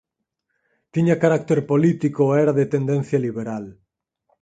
[0.93, 3.65] Tiña carácter político e era de tendencia liberal.